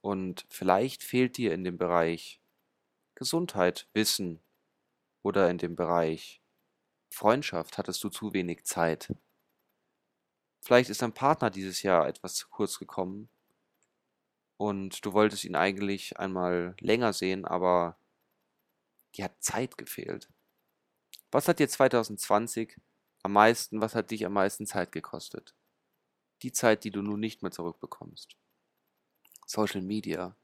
Und 0.00 0.46
vielleicht 0.48 1.02
fehlt 1.02 1.36
dir 1.36 1.52
in 1.52 1.64
dem 1.64 1.76
Bereich 1.76 2.40
Gesundheit, 3.14 3.88
Wissen 3.94 4.40
oder 5.22 5.50
in 5.50 5.58
dem 5.58 5.74
Bereich 5.74 6.40
Freundschaft 7.10 7.78
hattest 7.78 8.04
du 8.04 8.10
zu 8.10 8.32
wenig 8.32 8.64
Zeit. 8.64 9.14
Vielleicht 10.60 10.90
ist 10.90 11.02
dein 11.02 11.14
Partner 11.14 11.50
dieses 11.50 11.82
Jahr 11.82 12.06
etwas 12.06 12.34
zu 12.34 12.48
kurz 12.48 12.78
gekommen 12.78 13.28
und 14.56 15.04
du 15.04 15.12
wolltest 15.12 15.44
ihn 15.44 15.56
eigentlich 15.56 16.18
einmal 16.18 16.76
länger 16.80 17.12
sehen, 17.12 17.44
aber 17.44 17.98
dir 19.14 19.24
hat 19.24 19.42
Zeit 19.42 19.78
gefehlt. 19.78 20.28
Was 21.30 21.48
hat 21.48 21.58
dir 21.58 21.68
2020 21.68 22.76
am 23.22 23.32
meisten, 23.32 23.80
was 23.80 23.94
hat 23.94 24.10
dich 24.10 24.26
am 24.26 24.32
meisten 24.32 24.66
Zeit 24.66 24.92
gekostet? 24.92 25.54
Die 26.42 26.52
Zeit, 26.52 26.84
die 26.84 26.90
du 26.90 27.02
nun 27.02 27.20
nicht 27.20 27.42
mehr 27.42 27.50
zurückbekommst. 27.50 28.36
Social 29.48 29.80
Media, 29.80 30.36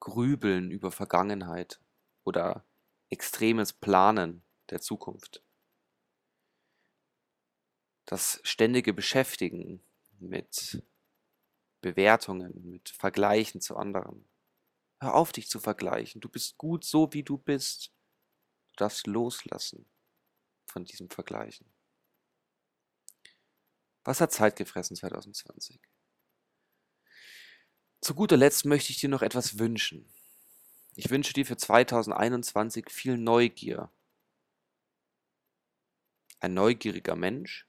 Grübeln 0.00 0.72
über 0.72 0.90
Vergangenheit 0.90 1.80
oder 2.24 2.64
extremes 3.10 3.72
Planen 3.72 4.42
der 4.70 4.80
Zukunft. 4.80 5.42
Das 8.04 8.40
ständige 8.42 8.92
Beschäftigen 8.92 9.80
mit 10.18 10.82
Bewertungen, 11.80 12.68
mit 12.70 12.88
Vergleichen 12.88 13.60
zu 13.60 13.76
anderen. 13.76 14.28
Hör 14.98 15.14
auf, 15.14 15.30
dich 15.30 15.48
zu 15.48 15.60
vergleichen. 15.60 16.20
Du 16.20 16.28
bist 16.28 16.58
gut 16.58 16.84
so, 16.84 17.12
wie 17.12 17.22
du 17.22 17.38
bist 17.38 17.92
darfst 18.76 19.06
loslassen 19.06 19.86
von 20.66 20.84
diesem 20.84 21.08
Vergleichen. 21.08 21.72
Was 24.04 24.20
hat 24.20 24.32
Zeit 24.32 24.56
gefressen 24.56 24.96
2020? 24.96 25.80
Zu 28.00 28.14
guter 28.14 28.36
Letzt 28.36 28.64
möchte 28.64 28.92
ich 28.92 29.00
dir 29.00 29.08
noch 29.08 29.22
etwas 29.22 29.58
wünschen. 29.58 30.06
Ich 30.94 31.10
wünsche 31.10 31.32
dir 31.32 31.44
für 31.44 31.56
2021 31.56 32.90
viel 32.90 33.18
Neugier. 33.18 33.90
Ein 36.40 36.54
neugieriger 36.54 37.16
Mensch 37.16 37.66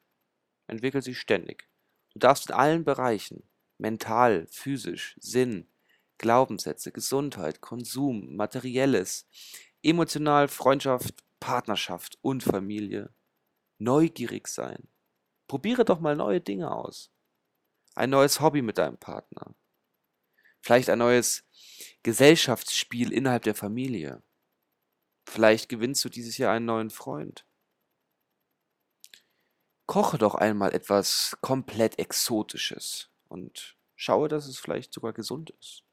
entwickelt 0.67 1.03
sich 1.03 1.17
ständig. 1.19 1.67
Du 2.13 2.19
darfst 2.19 2.49
in 2.49 2.55
allen 2.55 2.83
Bereichen, 2.83 3.43
mental, 3.77 4.47
physisch, 4.47 5.15
Sinn, 5.19 5.67
Glaubenssätze, 6.17 6.91
Gesundheit, 6.91 7.61
Konsum, 7.61 8.35
Materielles, 8.35 9.27
emotional, 9.83 10.47
Freundschaft, 10.47 11.23
Partnerschaft 11.39 12.17
und 12.21 12.43
Familie. 12.43 13.13
Neugierig 13.77 14.47
sein. 14.47 14.87
Probiere 15.47 15.85
doch 15.85 15.99
mal 15.99 16.15
neue 16.15 16.41
Dinge 16.41 16.71
aus. 16.71 17.11
Ein 17.95 18.09
neues 18.09 18.41
Hobby 18.41 18.61
mit 18.61 18.77
deinem 18.77 18.97
Partner. 18.97 19.55
Vielleicht 20.67 20.89
ein 20.89 20.99
neues 20.99 21.45
Gesellschaftsspiel 22.03 23.13
innerhalb 23.13 23.43
der 23.43 23.55
Familie. 23.55 24.21
Vielleicht 25.25 25.69
gewinnst 25.69 26.03
du 26.03 26.09
dieses 26.09 26.37
Jahr 26.37 26.53
einen 26.53 26.65
neuen 26.65 26.89
Freund. 26.89 27.45
Koche 29.85 30.17
doch 30.17 30.35
einmal 30.35 30.75
etwas 30.75 31.37
komplett 31.39 31.99
Exotisches 31.99 33.09
und 33.29 33.77
schaue, 33.95 34.27
dass 34.27 34.45
es 34.45 34.59
vielleicht 34.59 34.91
sogar 34.91 35.13
gesund 35.13 35.51
ist. 35.51 35.85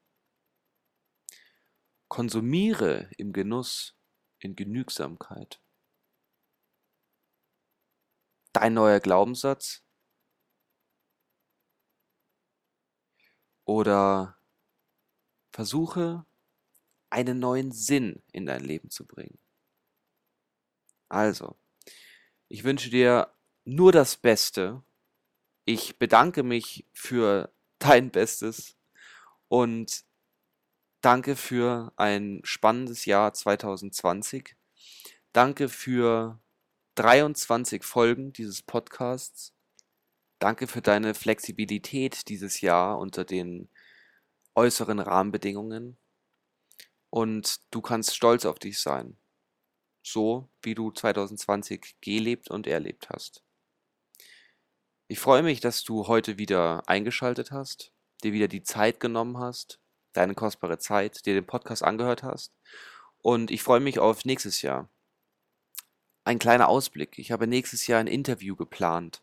Konsumiere 2.09 3.09
im 3.17 3.31
Genuss, 3.31 3.95
in 4.39 4.57
Genügsamkeit. 4.57 5.61
Dein 8.51 8.73
neuer 8.73 8.99
Glaubenssatz? 8.99 9.85
Oder 13.63 14.34
versuche 15.55 16.25
einen 17.09 17.39
neuen 17.39 17.71
Sinn 17.71 18.21
in 18.33 18.45
dein 18.45 18.61
Leben 18.61 18.89
zu 18.89 19.05
bringen. 19.05 19.39
Also, 21.07 21.55
ich 22.49 22.65
wünsche 22.65 22.89
dir 22.89 23.33
nur 23.63 23.93
das 23.93 24.17
Beste. 24.17 24.83
Ich 25.63 25.97
bedanke 25.97 26.43
mich 26.43 26.85
für 26.91 27.53
dein 27.79 28.11
Bestes 28.11 28.75
und 29.47 30.03
Danke 31.05 31.35
für 31.35 31.93
ein 31.97 32.41
spannendes 32.43 33.05
Jahr 33.05 33.31
2020. 33.31 34.55
Danke 35.33 35.69
für 35.69 36.41
23 36.95 37.83
Folgen 37.83 38.33
dieses 38.33 38.63
Podcasts. 38.63 39.53
Danke 40.39 40.65
für 40.65 40.81
deine 40.81 41.13
Flexibilität 41.13 42.27
dieses 42.27 42.59
Jahr 42.59 42.97
unter 42.97 43.23
den 43.23 43.69
äußeren 44.55 44.99
Rahmenbedingungen. 44.99 45.97
Und 47.09 47.61
du 47.71 47.81
kannst 47.81 48.15
stolz 48.15 48.45
auf 48.45 48.59
dich 48.59 48.79
sein. 48.79 49.17
So 50.03 50.49
wie 50.61 50.75
du 50.75 50.91
2020 50.91 51.97
gelebt 52.01 52.49
und 52.49 52.67
erlebt 52.67 53.09
hast. 53.09 53.43
Ich 55.07 55.19
freue 55.19 55.43
mich, 55.43 55.59
dass 55.59 55.83
du 55.83 56.07
heute 56.07 56.37
wieder 56.37 56.83
eingeschaltet 56.87 57.51
hast, 57.51 57.91
dir 58.23 58.33
wieder 58.33 58.47
die 58.47 58.63
Zeit 58.63 58.99
genommen 58.99 59.37
hast, 59.37 59.79
deine 60.13 60.33
kostbare 60.33 60.79
Zeit, 60.79 61.25
dir 61.25 61.35
den 61.35 61.45
Podcast 61.45 61.83
angehört 61.83 62.23
hast. 62.23 62.53
Und 63.19 63.51
ich 63.51 63.61
freue 63.61 63.79
mich 63.79 63.99
auf 63.99 64.25
nächstes 64.25 64.61
Jahr. 64.61 64.89
Ein 66.23 66.39
kleiner 66.39 66.69
Ausblick. 66.69 67.19
Ich 67.19 67.31
habe 67.31 67.45
nächstes 67.45 67.85
Jahr 67.85 67.99
ein 67.99 68.07
Interview 68.07 68.55
geplant 68.55 69.21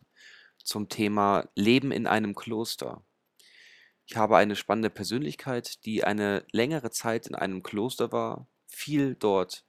zum 0.63 0.87
Thema 0.87 1.49
Leben 1.55 1.91
in 1.91 2.07
einem 2.07 2.33
Kloster. 2.33 3.03
Ich 4.05 4.17
habe 4.17 4.37
eine 4.37 4.55
spannende 4.55 4.89
Persönlichkeit, 4.89 5.85
die 5.85 6.03
eine 6.03 6.45
längere 6.51 6.91
Zeit 6.91 7.27
in 7.27 7.35
einem 7.35 7.63
Kloster 7.63 8.11
war, 8.11 8.47
viel 8.67 9.15
dort 9.15 9.65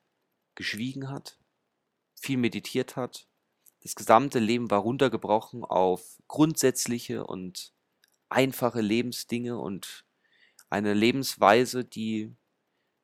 geschwiegen 0.55 1.11
hat, 1.11 1.38
viel 2.14 2.37
meditiert 2.37 2.97
hat. 2.97 3.29
Das 3.83 3.94
gesamte 3.94 4.38
Leben 4.38 4.70
war 4.70 4.81
runtergebrochen 4.81 5.64
auf 5.64 6.18
grundsätzliche 6.27 7.27
und 7.27 7.73
einfache 8.29 8.81
Lebensdinge 8.81 9.59
und 9.59 10.05
eine 10.70 10.94
Lebensweise, 10.94 11.85
die 11.85 12.35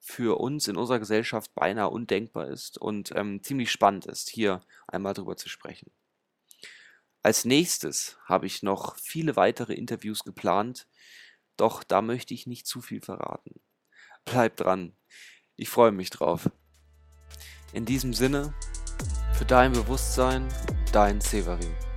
für 0.00 0.40
uns 0.40 0.66
in 0.66 0.76
unserer 0.76 0.98
Gesellschaft 0.98 1.54
beinahe 1.54 1.90
undenkbar 1.90 2.48
ist 2.48 2.78
und 2.78 3.12
ähm, 3.14 3.42
ziemlich 3.42 3.70
spannend 3.70 4.06
ist, 4.06 4.30
hier 4.30 4.62
einmal 4.88 5.14
drüber 5.14 5.36
zu 5.36 5.48
sprechen. 5.48 5.92
Als 7.22 7.44
nächstes 7.44 8.16
habe 8.24 8.46
ich 8.46 8.62
noch 8.62 8.96
viele 8.96 9.36
weitere 9.36 9.74
Interviews 9.74 10.24
geplant, 10.24 10.88
doch 11.58 11.84
da 11.84 12.00
möchte 12.00 12.32
ich 12.32 12.46
nicht 12.46 12.66
zu 12.66 12.80
viel 12.80 13.02
verraten. 13.02 13.60
Bleib 14.24 14.56
dran, 14.56 14.96
ich 15.56 15.68
freue 15.68 15.92
mich 15.92 16.08
drauf. 16.08 16.50
In 17.74 17.84
diesem 17.84 18.14
Sinne, 18.14 18.54
für 19.34 19.44
dein 19.44 19.72
Bewusstsein, 19.72 20.48
dein 20.92 21.20
Severin. 21.20 21.89